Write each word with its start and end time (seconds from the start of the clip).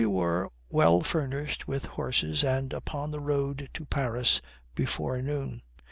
We 0.01 0.07
were 0.07 0.49
well 0.67 1.01
furnished 1.01 1.67
with 1.67 1.85
horses 1.85 2.43
and 2.43 2.73
upon 2.73 3.11
the 3.11 3.19
road 3.19 3.69
to 3.75 3.85
Paris 3.85 4.41
before 4.73 5.21
noon. 5.21 5.61